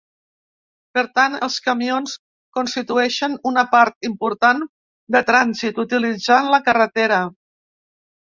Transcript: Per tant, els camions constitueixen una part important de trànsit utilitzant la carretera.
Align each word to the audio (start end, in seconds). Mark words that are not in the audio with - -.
Per 0.97 1.01
tant, 1.17 1.33
els 1.47 1.57
camions 1.65 2.15
constitueixen 2.59 3.35
una 3.51 3.65
part 3.75 4.09
important 4.09 4.65
de 5.17 5.23
trànsit 5.29 5.83
utilitzant 5.85 6.51
la 6.57 6.63
carretera. 6.71 7.23